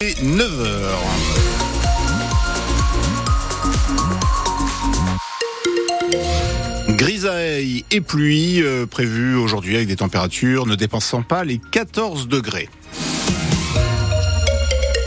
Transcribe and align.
9h. 0.00 0.94
Grisaille 6.90 7.84
et 7.90 8.00
pluie 8.00 8.62
euh, 8.62 8.86
prévues 8.86 9.34
aujourd'hui 9.34 9.74
avec 9.74 9.88
des 9.88 9.96
températures 9.96 10.66
ne 10.66 10.76
dépassant 10.76 11.22
pas 11.22 11.42
les 11.42 11.58
14 11.72 12.28
degrés. 12.28 12.68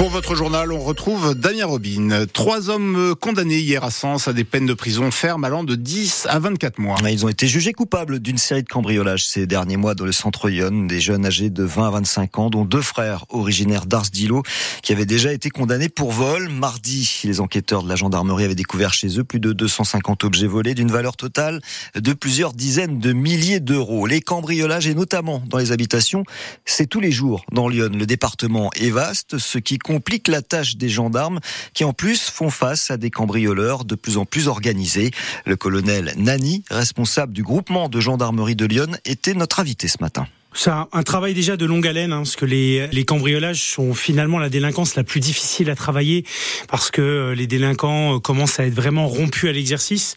Pour 0.01 0.09
votre 0.09 0.33
journal, 0.33 0.71
on 0.71 0.79
retrouve 0.79 1.35
Damien 1.35 1.67
Robin. 1.67 2.25
Trois 2.33 2.71
hommes 2.71 3.13
condamnés 3.21 3.59
hier 3.59 3.83
à 3.83 3.91
Sens 3.91 4.27
à 4.27 4.33
des 4.33 4.43
peines 4.43 4.65
de 4.65 4.73
prison 4.73 5.11
ferme 5.11 5.43
allant 5.43 5.63
de 5.63 5.75
10 5.75 6.25
à 6.27 6.39
24 6.39 6.79
mois. 6.79 6.97
Ils 7.07 7.23
ont 7.23 7.29
été 7.29 7.45
jugés 7.45 7.71
coupables 7.71 8.19
d'une 8.19 8.39
série 8.39 8.63
de 8.63 8.67
cambriolages 8.67 9.27
ces 9.27 9.45
derniers 9.45 9.77
mois 9.77 9.93
dans 9.93 10.05
le 10.05 10.11
centre 10.11 10.49
Lyon. 10.49 10.87
Des 10.87 10.99
jeunes 10.99 11.27
âgés 11.27 11.51
de 11.51 11.63
20 11.63 11.87
à 11.87 11.91
25 11.91 12.39
ans, 12.39 12.49
dont 12.49 12.65
deux 12.65 12.81
frères 12.81 13.25
originaires 13.29 13.85
d'Ars 13.85 14.09
d'Ilo, 14.11 14.41
qui 14.81 14.91
avaient 14.91 15.05
déjà 15.05 15.31
été 15.33 15.51
condamnés 15.51 15.87
pour 15.87 16.11
vol. 16.11 16.49
Mardi, 16.49 17.21
les 17.23 17.39
enquêteurs 17.39 17.83
de 17.83 17.89
la 17.89 17.95
gendarmerie 17.95 18.45
avaient 18.45 18.55
découvert 18.55 18.95
chez 18.95 19.19
eux 19.19 19.23
plus 19.23 19.39
de 19.39 19.53
250 19.53 20.23
objets 20.23 20.47
volés 20.47 20.73
d'une 20.73 20.91
valeur 20.91 21.15
totale 21.15 21.61
de 21.93 22.13
plusieurs 22.13 22.53
dizaines 22.53 22.97
de 22.97 23.13
milliers 23.13 23.59
d'euros. 23.59 24.07
Les 24.07 24.21
cambriolages, 24.21 24.87
et 24.87 24.95
notamment 24.95 25.43
dans 25.45 25.59
les 25.59 25.71
habitations, 25.71 26.23
c'est 26.65 26.87
tous 26.87 27.01
les 27.01 27.11
jours 27.11 27.45
dans 27.51 27.67
Lyon. 27.67 27.91
Le 27.93 28.07
département 28.07 28.71
est 28.73 28.89
vaste, 28.89 29.37
ce 29.37 29.59
qui 29.59 29.77
complique 29.91 30.29
la 30.29 30.41
tâche 30.41 30.77
des 30.77 30.87
gendarmes 30.87 31.41
qui 31.73 31.83
en 31.83 31.91
plus 31.91 32.29
font 32.29 32.49
face 32.49 32.91
à 32.91 32.97
des 32.97 33.11
cambrioleurs 33.11 33.83
de 33.83 33.95
plus 33.95 34.15
en 34.17 34.23
plus 34.23 34.47
organisés. 34.47 35.11
Le 35.45 35.57
colonel 35.57 36.13
Nani, 36.15 36.63
responsable 36.69 37.33
du 37.33 37.43
groupement 37.43 37.89
de 37.89 37.99
gendarmerie 37.99 38.55
de 38.55 38.65
Lyon, 38.65 38.97
était 39.03 39.33
notre 39.33 39.59
invité 39.59 39.89
ce 39.89 39.97
matin. 39.99 40.27
C'est 40.53 40.69
un, 40.69 41.03
travail 41.03 41.33
déjà 41.33 41.55
de 41.55 41.65
longue 41.65 41.87
haleine, 41.87 42.11
hein, 42.11 42.17
parce 42.17 42.35
que 42.35 42.45
les, 42.45 42.87
les 42.91 43.05
cambriolages 43.05 43.63
sont 43.63 43.93
finalement 43.93 44.37
la 44.37 44.49
délinquance 44.49 44.95
la 44.95 45.05
plus 45.05 45.21
difficile 45.21 45.69
à 45.69 45.75
travailler, 45.75 46.25
parce 46.67 46.91
que 46.91 47.01
euh, 47.01 47.35
les 47.35 47.47
délinquants 47.47 48.17
euh, 48.17 48.19
commencent 48.19 48.59
à 48.59 48.65
être 48.65 48.73
vraiment 48.73 49.07
rompus 49.07 49.49
à 49.49 49.53
l'exercice. 49.53 50.15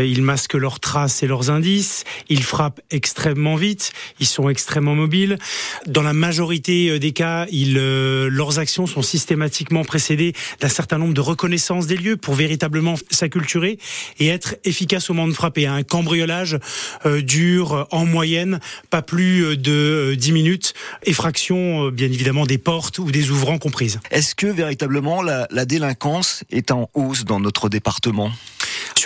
Euh, 0.00 0.04
ils 0.04 0.22
masquent 0.22 0.54
leurs 0.54 0.80
traces 0.80 1.22
et 1.22 1.28
leurs 1.28 1.50
indices, 1.50 2.02
ils 2.28 2.42
frappent 2.42 2.80
extrêmement 2.90 3.54
vite, 3.54 3.92
ils 4.18 4.26
sont 4.26 4.48
extrêmement 4.48 4.96
mobiles. 4.96 5.38
Dans 5.86 6.02
la 6.02 6.12
majorité 6.12 6.98
des 6.98 7.12
cas, 7.12 7.46
ils, 7.52 7.74
leurs 7.74 8.58
actions 8.58 8.86
sont 8.86 9.02
systématiquement 9.02 9.84
précédées 9.84 10.32
d'un 10.60 10.68
certain 10.68 10.98
nombre 10.98 11.14
de 11.14 11.20
reconnaissances 11.20 11.86
des 11.86 11.96
lieux 11.96 12.16
pour 12.16 12.34
véritablement 12.34 12.94
s'acculturer 13.10 13.78
et 14.18 14.28
être 14.28 14.56
efficace 14.64 15.10
au 15.10 15.14
moment 15.14 15.28
de 15.28 15.32
frapper. 15.32 15.66
Un 15.66 15.84
cambriolage 15.84 16.58
dure 17.22 17.86
en 17.92 18.04
moyenne 18.04 18.60
pas 18.90 19.02
plus 19.02 19.56
de 19.56 19.75
10 20.16 20.30
euh, 20.30 20.32
minutes, 20.32 20.74
effraction 21.04 21.86
euh, 21.86 21.90
bien 21.90 22.06
évidemment 22.06 22.46
des 22.46 22.58
portes 22.58 22.98
ou 22.98 23.10
des 23.10 23.30
ouvrants 23.30 23.58
comprises. 23.58 24.00
Est-ce 24.10 24.34
que 24.34 24.46
véritablement 24.46 25.22
la, 25.22 25.46
la 25.50 25.64
délinquance 25.64 26.44
est 26.50 26.70
en 26.70 26.90
hausse 26.94 27.24
dans 27.24 27.40
notre 27.40 27.68
département? 27.68 28.30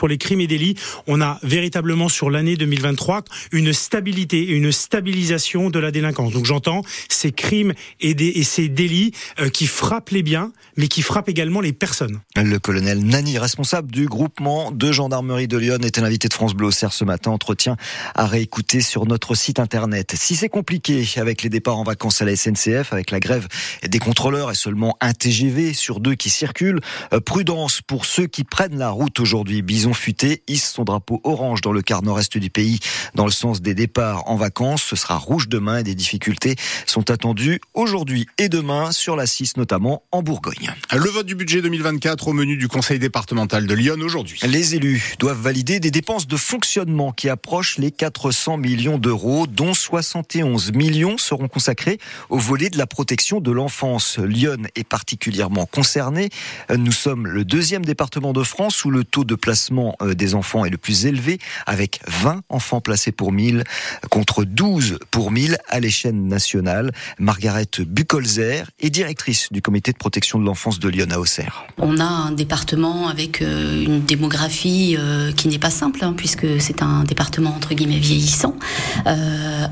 Sur 0.01 0.09
les 0.09 0.17
crimes 0.17 0.41
et 0.41 0.47
délits, 0.47 0.77
on 1.07 1.21
a 1.21 1.39
véritablement 1.43 2.09
sur 2.09 2.31
l'année 2.31 2.57
2023 2.57 3.23
une 3.53 3.75
stabilité 3.75 4.39
et 4.39 4.53
une 4.53 4.73
stabilisation 4.73 5.69
de 5.69 5.79
la 5.79 5.91
délinquance. 5.91 6.33
Donc 6.33 6.47
j'entends 6.47 6.81
ces 7.11 7.33
crimes 7.33 7.75
et, 8.01 8.13
et 8.13 8.43
ces 8.43 8.71
délits 8.71 9.13
euh, 9.41 9.51
qui 9.51 9.67
frappent 9.67 10.09
les 10.09 10.23
biens, 10.23 10.53
mais 10.79 10.89
qui 10.89 11.03
frappent 11.03 11.29
également 11.29 11.61
les 11.61 11.75
personnes. 11.75 12.21
Le 12.35 12.59
colonel 12.59 13.05
Nani, 13.05 13.37
responsable 13.39 13.91
du 13.91 14.07
groupement 14.07 14.71
de 14.71 14.91
gendarmerie 14.91 15.49
de 15.49 15.59
Lyon, 15.59 15.77
était 15.85 16.01
l'invité 16.01 16.29
de 16.29 16.33
France 16.33 16.55
Bleu 16.55 16.69
au 16.69 16.71
ce 16.71 17.05
matin. 17.05 17.33
Entretien 17.33 17.77
à 18.15 18.25
réécouter 18.25 18.81
sur 18.81 19.05
notre 19.05 19.35
site 19.35 19.59
internet. 19.59 20.15
Si 20.17 20.35
c'est 20.35 20.49
compliqué 20.49 21.07
avec 21.17 21.43
les 21.43 21.51
départs 21.51 21.77
en 21.77 21.85
vacances 21.85 22.23
à 22.23 22.25
la 22.25 22.35
SNCF, 22.35 22.95
avec 22.95 23.11
la 23.11 23.21
grève 23.21 23.49
des 23.87 23.99
contrôleurs 23.99 24.51
et 24.51 24.55
seulement 24.55 24.97
un 25.03 25.13
TGV 25.13 25.75
sur 25.75 26.01
deux 26.01 26.15
qui 26.15 26.31
circulent, 26.31 26.81
euh, 27.13 27.21
prudence 27.21 27.83
pour 27.83 28.07
ceux 28.07 28.27
qui 28.27 28.45
prennent 28.45 28.79
la 28.79 28.89
route 28.89 29.21
aujourd'hui. 29.21 29.61
Bison 29.61 29.90
Futé 29.93 30.43
hisse 30.49 30.73
son 30.73 30.85
drapeau 30.85 31.21
orange 31.25 31.61
dans 31.61 31.73
le 31.73 31.83
quart 31.83 32.03
nord-est 32.03 32.39
du 32.39 32.51
pays 32.51 32.79
dans 33.15 33.25
le 33.25 33.31
sens 33.31 33.61
des 33.61 33.75
départs 33.75 34.29
en 34.29 34.37
vacances. 34.37 34.83
Ce 34.83 34.97
sera 34.97 35.17
rouge 35.17 35.49
demain 35.49 35.79
et 35.79 35.83
des 35.83 35.95
difficultés 35.95 36.57
sont 36.87 37.11
attendues 37.11 37.61
aujourd'hui 37.75 38.27
et 38.39 38.49
demain 38.49 38.93
sur 38.93 39.17
la 39.17 39.27
6 39.27 39.57
notamment 39.57 40.03
en 40.13 40.23
Bourgogne. 40.23 40.73
Le 40.93 41.11
vote 41.11 41.27
du 41.27 41.35
budget 41.35 41.63
2024 41.63 42.29
au 42.29 42.33
menu 42.33 42.57
du 42.57 42.69
conseil 42.69 42.99
départemental 42.99 43.67
de 43.67 43.75
Lyon 43.75 43.97
aujourd'hui. 44.01 44.41
Les 44.47 44.75
élus 44.75 45.15
doivent 45.19 45.41
valider 45.41 45.81
des 45.81 45.91
dépenses 45.91 46.27
de 46.27 46.37
fonctionnement 46.37 47.13
qui 47.13 47.29
approchent 47.29 47.79
les 47.79 47.91
400 47.91 48.57
millions 48.57 48.99
d'euros 48.99 49.47
dont 49.47 49.75
71 49.75 50.73
millions 50.73 51.19
seront 51.19 51.49
consacrés 51.49 51.99
au 52.29 52.39
volet 52.39 52.71
de 52.71 52.79
la 52.79 52.87
protection 52.87 53.41
de 53.41 53.51
l'enfance. 53.51 54.19
Lyon 54.19 54.63
est 54.75 54.85
particulièrement 54.85 55.67
concerné. 55.67 56.31
Nous 56.75 56.93
sommes 56.93 57.27
le 57.27 57.45
deuxième 57.45 57.85
département 57.85 58.33
de 58.33 58.43
France 58.43 58.85
où 58.85 58.91
le 58.91 59.05
taux 59.05 59.25
de 59.25 59.35
placement 59.35 59.80
euh, 60.03 60.15
des 60.15 60.35
enfants 60.35 60.65
est 60.65 60.71
le 60.71 60.79
plus 60.79 61.07
élevé, 61.07 61.39
avec 61.67 62.01
20 62.07 62.43
enfants 62.49 62.81
placés 62.81 63.13
pour 63.13 63.33
1000 63.33 63.65
contre 64.11 64.45
12 64.45 64.99
pour 65.11 65.31
1000 65.31 65.59
à 65.69 65.81
l'échelle 65.81 66.21
nationale. 66.21 66.93
Margaret 67.19 67.67
Bucolzer 67.81 68.71
est 68.81 68.91
directrice 68.91 69.49
du 69.51 69.63
comité 69.63 69.93
de 69.93 69.99
protection 69.99 70.39
de 70.39 70.45
l'enfance 70.45 70.79
de 70.79 70.89
Lyon 70.89 71.09
à 71.11 71.19
Auxerre. 71.19 71.65
On 71.79 71.99
a 71.99 72.05
un 72.05 72.33
département 72.33 73.09
avec 73.09 73.43
euh, 73.43 73.85
une 73.85 74.03
démographie 74.05 74.97
euh, 74.99 75.33
qui 75.33 75.49
n'est 75.49 75.59
pas 75.59 75.71
simple, 75.71 76.05
hein, 76.05 76.15
puisque 76.17 76.61
c'est 76.61 76.83
un 76.83 77.05
département 77.05 77.51
entre 77.51 77.75
guillemets 77.75 77.99
vieillissant, 77.99 78.57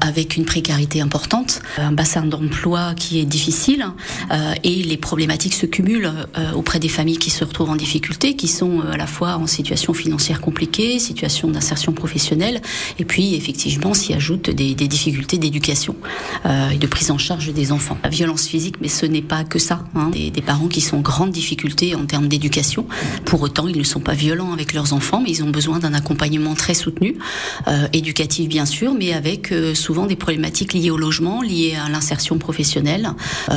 avec 0.00 0.36
une 0.36 0.44
précarité 0.44 1.00
importante, 1.00 1.60
un 1.76 1.92
bassin 1.92 2.22
d'emploi 2.22 2.94
qui 2.94 3.20
est 3.20 3.24
difficile, 3.24 3.86
et 4.64 4.82
les 4.82 4.96
problématiques 4.96 5.54
se 5.54 5.66
cumulent 5.66 6.10
auprès 6.54 6.78
des 6.78 6.88
familles 6.88 7.18
qui 7.18 7.30
se 7.30 7.44
retrouvent 7.44 7.70
en 7.70 7.76
difficulté, 7.76 8.36
qui 8.36 8.48
sont 8.48 8.80
à 8.80 8.96
la 8.96 9.06
fois 9.06 9.36
en 9.36 9.46
situation 9.46 9.92
financière 9.98 10.40
compliquée, 10.40 10.98
situation 10.98 11.50
d'insertion 11.50 11.92
professionnelle, 11.92 12.62
et 12.98 13.04
puis 13.04 13.34
effectivement 13.34 13.94
s'y 13.94 14.14
ajoutent 14.14 14.50
des, 14.50 14.74
difficultés 14.74 15.38
d'éducation 15.38 15.96
euh, 16.46 16.70
et 16.70 16.78
de 16.78 16.86
prise 16.86 17.10
en 17.10 17.18
charge 17.18 17.52
des 17.52 17.72
enfants. 17.72 17.98
La 18.02 18.10
violence 18.10 18.46
physique, 18.46 18.76
mais 18.80 18.88
ce 18.88 19.06
n'est 19.06 19.22
pas 19.22 19.44
que 19.44 19.58
ça. 19.58 19.84
Hein. 19.94 20.10
Des, 20.12 20.42
parents 20.42 20.68
qui 20.68 20.80
sont 20.80 20.98
en 20.98 21.00
grande 21.00 21.30
difficulté 21.30 21.94
en 21.94 22.06
termes 22.06 22.28
d'éducation. 22.28 22.86
Pour 23.26 23.42
autant, 23.42 23.68
ils 23.68 23.76
ne 23.76 23.84
sont 23.84 24.00
pas 24.00 24.14
violents 24.14 24.52
avec 24.52 24.72
leurs 24.72 24.92
enfants, 24.94 25.20
mais 25.20 25.30
ils 25.30 25.42
ont 25.42 25.50
besoin 25.50 25.78
d'un 25.78 25.92
accompagnement 25.92 26.54
très 26.54 26.74
soutenu, 26.74 27.16
euh, 27.66 27.86
éducatif 27.92 28.48
bien 28.48 28.64
sûr, 28.64 28.94
mais 28.94 29.12
avec 29.12 29.52
euh, 29.52 29.74
souvent 29.74 30.06
des 30.06 30.16
problématiques 30.16 30.72
liées 30.72 30.90
au 30.90 30.96
logement, 30.96 31.42
liées 31.42 31.74
à 31.74 31.90
l'insertion 31.90 32.38
professionnelle, 32.38 33.10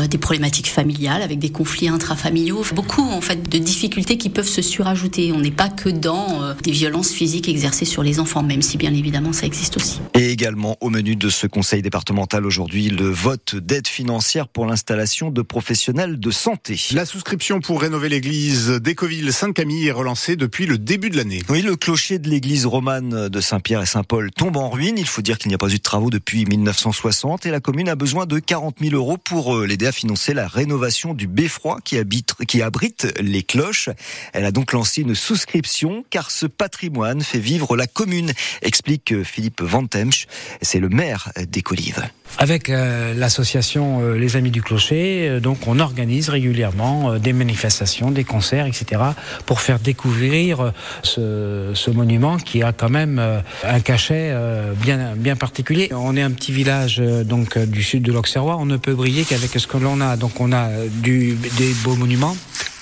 des 0.09 0.18
problématiques 0.18 0.69
familiales 0.69 1.22
avec 1.22 1.40
des 1.40 1.50
conflits 1.50 1.88
intrafamiliaux, 1.88 2.63
beaucoup 2.73 3.02
en 3.02 3.22
fait 3.22 3.50
de 3.50 3.58
difficultés 3.58 4.18
qui 4.18 4.29
peuvent 4.29 4.47
se 4.47 4.62
surajouter. 4.62 5.31
On 5.31 5.40
n'est 5.40 5.52
pas 5.52 5.69
que 5.69 5.90
dans 5.90 6.31
euh, 6.31 6.53
des 6.64 6.72
violences 6.72 7.12
physiques 7.12 7.50
exercées 7.50 7.86
sur 7.86 8.03
les 8.03 8.19
enfants, 8.19 8.44
même 8.44 8.62
si 8.62 8.78
bien 8.78 8.94
évidemment 8.94 9.34
ça 9.34 9.46
existe 9.46 9.78
aussi. 9.78 10.00
Et 10.14 10.31
également 10.31 10.78
au 10.81 10.90
menu 10.90 11.16
de 11.16 11.30
ce 11.30 11.47
conseil 11.47 11.81
départemental 11.81 12.46
aujourd'hui, 12.46 12.90
le 12.90 13.09
vote 13.09 13.56
d'aide 13.56 13.88
financière 13.88 14.47
pour 14.47 14.66
l'installation 14.66 15.31
de 15.31 15.41
professionnels 15.41 16.20
de 16.20 16.31
santé. 16.31 16.80
La 16.94 17.06
souscription 17.06 17.59
pour 17.59 17.81
rénover 17.81 18.09
l'église 18.09 18.70
d'Écoville-Sainte-Camille 18.70 19.88
est 19.88 19.91
relancée 19.91 20.36
depuis 20.36 20.66
le 20.66 20.78
début 20.78 21.09
de 21.09 21.18
l'année. 21.18 21.41
Oui, 21.50 21.62
le 21.62 21.75
clocher 21.75 22.20
de 22.20 22.30
l'église 22.30 22.66
romane 22.66 23.30
de 23.30 23.41
Saint-Pierre 23.41 23.81
et 23.81 23.86
Saint-Paul 23.86 24.31
tombe 24.31 24.58
en 24.58 24.70
ruine. 24.70 24.97
Il 24.97 25.08
faut 25.08 25.22
dire 25.22 25.38
qu'il 25.38 25.50
n'y 25.50 25.56
a 25.56 25.58
pas 25.58 25.70
eu 25.70 25.78
de 25.78 25.81
travaux 25.81 26.09
depuis 26.09 26.46
1960 26.46 27.46
et 27.46 27.52
la 27.52 27.59
commune 27.59 27.90
a 27.90 27.96
besoin 27.96 28.25
de 28.25 28.40
40 28.40 28.78
000 28.81 28.96
euros 28.96 29.18
pour 29.18 29.56
euh, 29.56 29.66
l'aider 29.66 29.88
à 29.88 29.91
financer 29.91 30.34
la 30.34 30.47
rénovation 30.47 31.14
du 31.14 31.28
beffroi 31.28 31.80
qui, 31.84 31.97
habite, 31.97 32.34
qui 32.47 32.62
abrite 32.62 33.08
les 33.20 33.44
cloches. 33.44 33.90
Elle 34.34 34.46
a 34.46 34.52
donc 34.52 34.74
lancé 34.74 35.02
une 35.02 35.16
souscription 35.16 36.03
car 36.11 36.29
ce 36.29 36.45
patrimoine 36.45 37.22
fait 37.22 37.39
vivre 37.39 37.75
la 37.75 37.88
commune, 37.88 38.31
explique 38.61 39.23
Philippe 39.23 39.61
Vantemsch. 39.61 40.27
C'est 40.61 40.79
le 40.79 40.89
maire 40.89 41.31
d'Écolive. 41.49 42.03
Avec 42.38 42.69
euh, 42.69 43.13
l'association 43.13 43.99
euh, 44.01 44.17
Les 44.17 44.35
Amis 44.35 44.51
du 44.51 44.61
Clocher, 44.61 45.27
euh, 45.29 45.39
on 45.67 45.79
organise 45.79 46.29
régulièrement 46.29 47.17
des 47.17 47.33
manifestations, 47.33 48.11
des 48.11 48.23
concerts, 48.23 48.66
etc. 48.66 49.02
pour 49.46 49.61
faire 49.61 49.79
découvrir 49.79 50.72
ce, 51.03 51.91
monument 51.91 52.37
qui 52.37 52.64
a 52.64 52.72
quand 52.72 52.90
même 52.90 53.22
un 53.64 53.79
cachet 53.81 54.34
bien, 54.81 55.35
particulier. 55.35 55.90
On 55.93 56.16
est 56.16 56.22
un 56.22 56.31
petit 56.31 56.52
village 56.52 56.99
du 56.99 57.84
sud 57.84 58.03
de 58.03 58.14
l'Auxerrois, 58.14 58.57
on 58.57 58.66
ne 58.66 58.78
peut 58.78 58.93
briller 58.93 59.23
qu'avec 59.23 59.52
ce 59.52 59.67
que 59.67 59.78
l'on 59.78 59.99
a. 59.99 60.16
Donc 60.16 60.40
on 60.40 60.52
a 60.52 60.69
des 61.03 61.35
beaux 61.84 61.96
monuments 61.96 62.35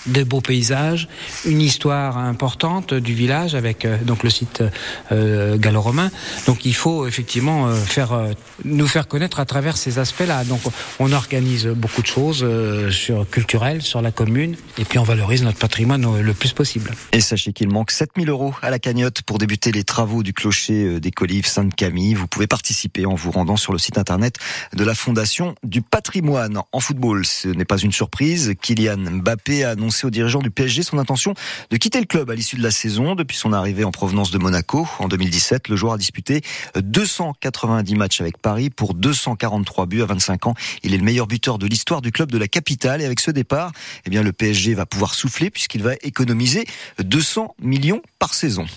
de 0.07 0.23
beaux 0.23 0.41
paysages, 0.41 1.07
une 1.45 1.61
histoire 1.61 2.17
importante 2.17 2.93
du 2.93 3.13
village 3.13 3.55
avec 3.55 3.85
euh, 3.85 3.97
donc 3.97 4.23
le 4.23 4.29
site 4.29 4.63
euh, 5.11 5.57
gallo-romain. 5.57 6.11
Donc 6.47 6.65
il 6.65 6.75
faut 6.75 7.07
effectivement 7.07 7.67
euh, 7.67 7.75
faire 7.75 8.17
nous 8.63 8.87
faire 8.87 9.07
connaître 9.07 9.39
à 9.39 9.45
travers 9.45 9.77
ces 9.77 9.99
aspects-là. 9.99 10.43
Donc 10.45 10.61
on 10.99 11.11
organise 11.11 11.67
beaucoup 11.67 12.01
de 12.01 12.07
choses 12.07 12.45
sur 12.91 13.29
culturelles 13.29 13.81
sur 13.81 14.01
la 14.01 14.11
commune 14.11 14.55
et 14.77 14.85
puis 14.85 14.99
on 14.99 15.03
valorise 15.03 15.43
notre 15.43 15.57
patrimoine 15.57 16.21
le 16.21 16.33
plus 16.33 16.53
possible. 16.53 16.93
Et 17.11 17.21
sachez 17.21 17.53
qu'il 17.53 17.69
manque 17.69 17.91
7000 17.91 18.29
euros 18.29 18.53
à 18.61 18.69
la 18.69 18.79
cagnotte 18.79 19.21
pour 19.21 19.37
débuter 19.37 19.71
les 19.71 19.83
travaux 19.83 20.23
du 20.23 20.33
clocher 20.33 20.99
des 20.99 21.11
Colives 21.11 21.47
Sainte-Camille. 21.47 22.13
Vous 22.13 22.27
pouvez 22.27 22.47
participer 22.47 23.05
en 23.05 23.15
vous 23.15 23.31
rendant 23.31 23.57
sur 23.57 23.73
le 23.73 23.79
site 23.79 23.97
internet 23.97 24.35
de 24.73 24.83
la 24.83 24.95
Fondation 24.95 25.55
du 25.63 25.81
patrimoine. 25.81 26.61
En 26.71 26.79
football, 26.79 27.25
ce 27.25 27.47
n'est 27.47 27.65
pas 27.65 27.77
une 27.77 27.91
surprise. 27.91 28.53
Kylian 28.61 28.97
Mbappé 28.97 29.63
a 29.63 29.75
annoncé 29.89 30.05
aux 30.05 30.41
du 30.41 30.51
PSG 30.51 30.83
son 30.83 30.99
intention 30.99 31.33
de 31.71 31.77
quitter 31.77 31.99
le 31.99 32.05
club 32.05 32.29
à 32.29 32.35
l'issue 32.35 32.57
de 32.57 32.61
la 32.61 32.69
saison. 32.69 33.15
Depuis 33.15 33.35
son 33.35 33.53
arrivée 33.53 33.83
en 33.83 33.91
provenance 33.91 34.29
de 34.29 34.37
Monaco 34.37 34.87
en 34.99 35.07
2017, 35.07 35.67
le 35.67 35.75
joueur 35.75 35.93
a 35.93 35.97
disputé 35.97 36.41
290 36.75 37.95
matchs 37.95 38.21
avec 38.21 38.37
Paris 38.37 38.69
pour 38.69 38.93
243 38.93 39.87
buts 39.87 40.03
à 40.03 40.05
25 40.05 40.45
ans. 40.45 40.53
Il 40.83 40.93
est 40.93 40.97
le 40.97 41.03
meilleur 41.03 41.25
buteur 41.25 41.57
de 41.57 41.65
l'histoire 41.65 42.01
du 42.01 42.11
club 42.11 42.31
de 42.31 42.37
la 42.37 42.47
capitale 42.47 43.01
et 43.01 43.05
avec 43.05 43.19
ce 43.19 43.31
départ, 43.31 43.71
eh 44.05 44.11
bien 44.11 44.21
le 44.21 44.31
PSG 44.31 44.75
va 44.75 44.85
pouvoir 44.85 45.15
souffler 45.15 45.49
puisqu'il 45.49 45.81
va 45.81 45.93
économiser 46.03 46.65
200 46.99 47.55
millions 47.59 48.03
par 48.19 48.35
saison. 48.35 48.67